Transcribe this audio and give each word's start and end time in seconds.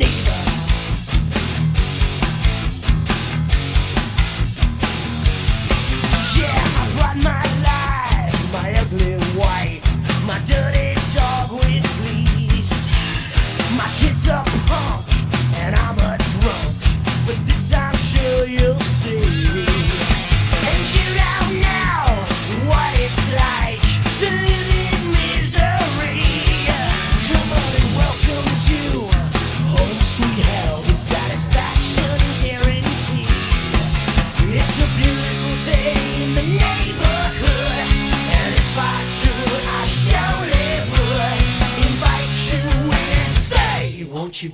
nature. 0.00 0.32
Yeah, 6.36 6.56
I 6.80 6.84
brought 6.96 7.18
my 7.22 7.44
life, 7.68 8.52
my 8.52 8.68
ugly 8.80 9.14
white, 9.38 9.82
my 10.26 10.38
dirty 10.46 10.94
dog 11.14 11.52
with 11.52 11.86
fleas. 11.98 12.90
My 13.76 13.88
kid's 13.98 14.26
a 14.26 14.42
punk, 14.68 15.04
and 15.56 15.76
I'm 15.76 15.98
a 15.98 16.16
drunk, 16.40 16.74
but 17.26 17.38
this 17.44 17.72
I'm 17.74 17.94
sure 17.96 18.46
you'll 18.46 18.80
see. 18.80 19.69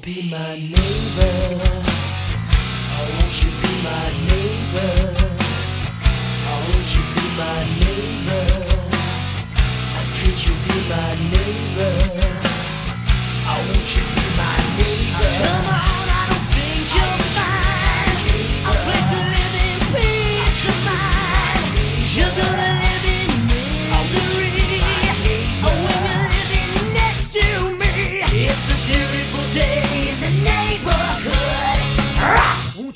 be 0.03 0.29
my 0.31 0.55
neighbor? 0.57 1.35
Oh, 2.93 3.05
won't 3.13 3.43
you 3.43 3.51
be 3.63 3.73
my 3.83 4.09
neighbor? 4.29 4.93
Oh, 6.49 6.61
won't 6.69 6.91
you 6.95 7.03
be 7.15 7.25
my 7.37 7.61
neighbor? 7.81 8.47
I 9.63 10.03
could 10.17 10.39
you 10.45 10.55
be 10.65 10.77
my 10.89 11.13
neighbor? 11.31 11.95
Oh, 13.47 13.61
won't 13.69 13.97
you 13.97 14.03
be 14.15 14.25
my 14.37 14.57
neighbor? 14.79 15.96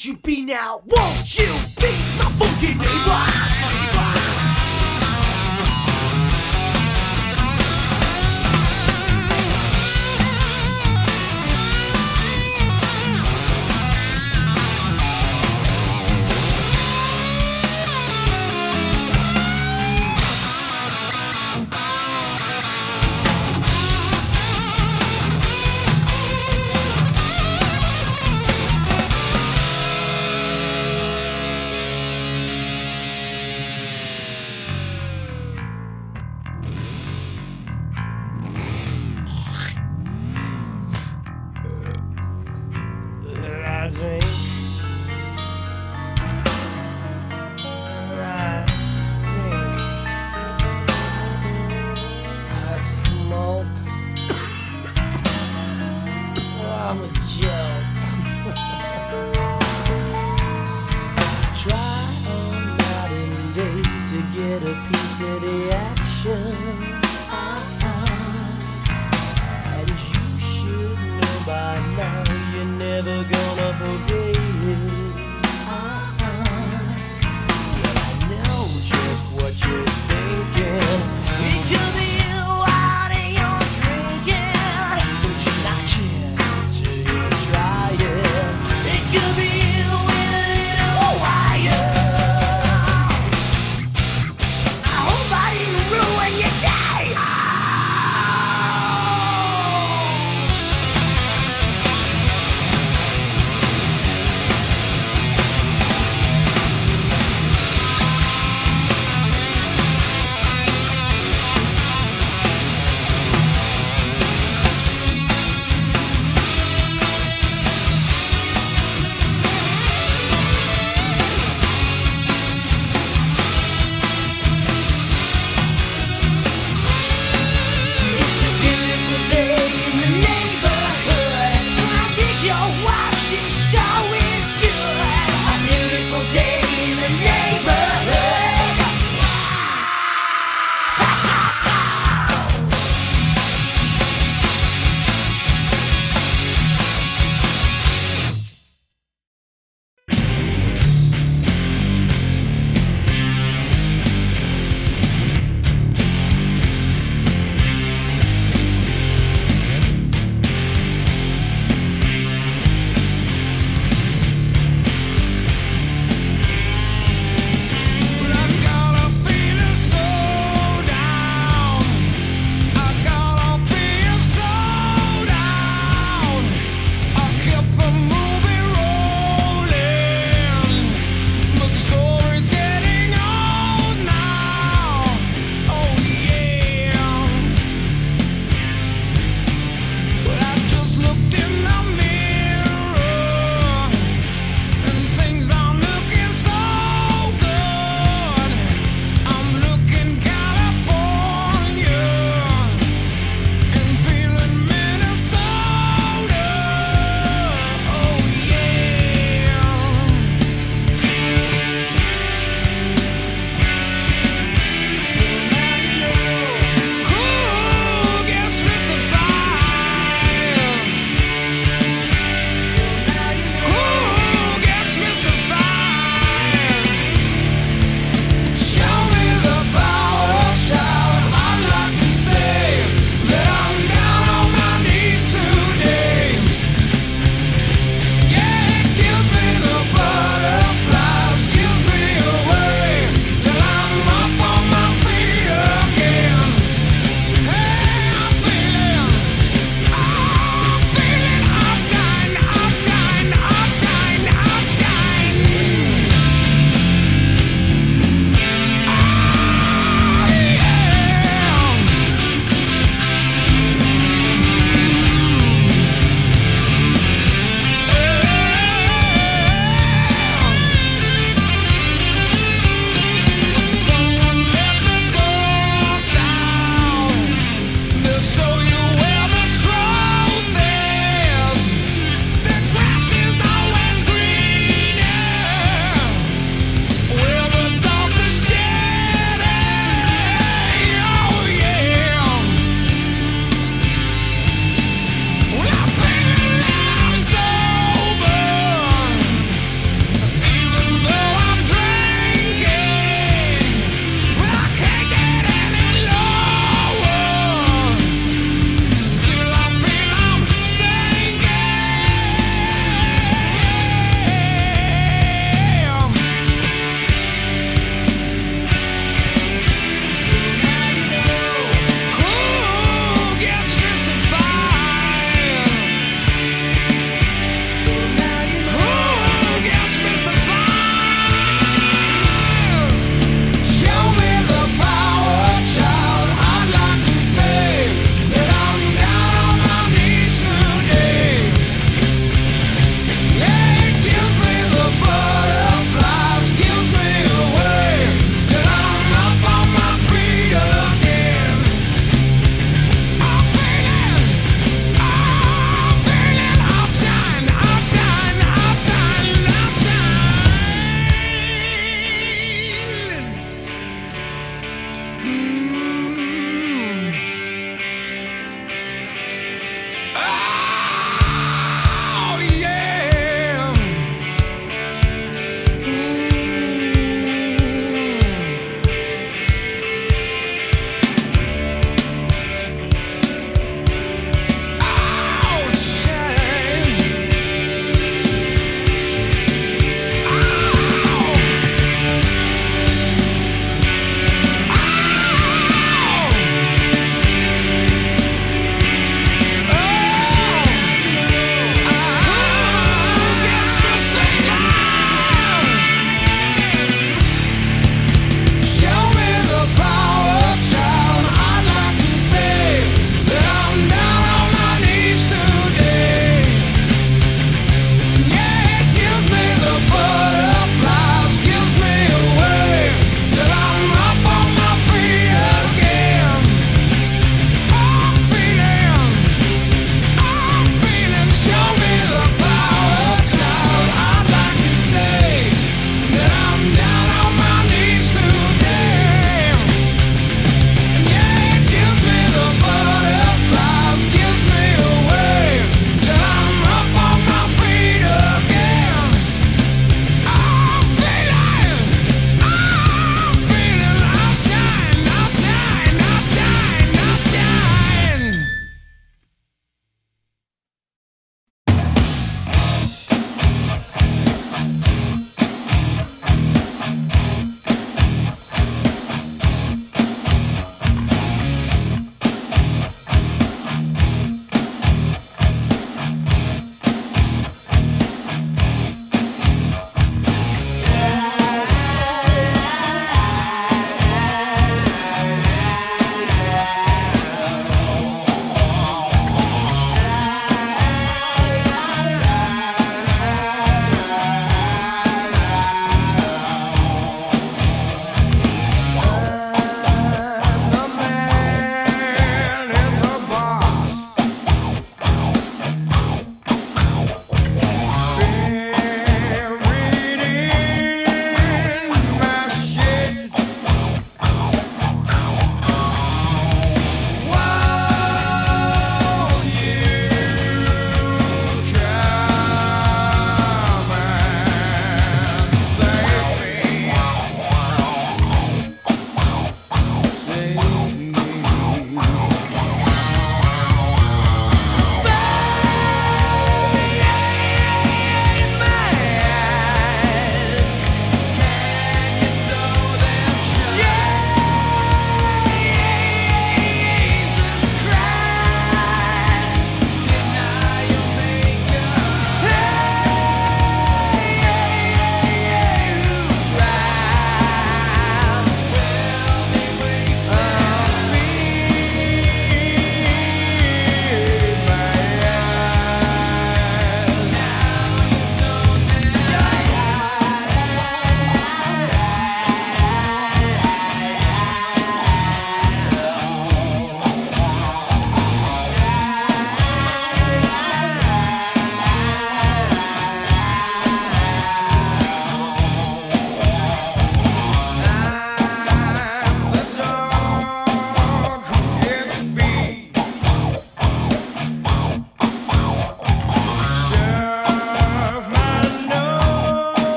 Won't 0.00 0.06
you 0.06 0.16
be 0.16 0.40
now? 0.40 0.80
Won't 0.86 1.38
you 1.38 1.44
be 1.78 1.92
my 2.16 2.32
fucking 2.38 2.78
neighbor? 2.78 3.49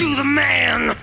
To 0.00 0.14
the 0.14 0.24
man. 0.24 0.99